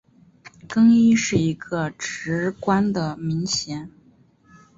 [0.67, 3.91] 更衣是一个职官的名衔。